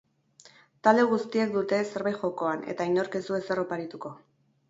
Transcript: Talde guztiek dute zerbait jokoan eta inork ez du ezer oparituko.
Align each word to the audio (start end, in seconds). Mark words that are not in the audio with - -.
Talde 0.87 1.03
guztiek 1.11 1.51
dute 1.57 1.79
zerbait 1.91 2.17
jokoan 2.23 2.65
eta 2.75 2.87
inork 2.93 3.17
ez 3.19 3.23
du 3.27 3.39
ezer 3.43 3.65
oparituko. 3.67 4.15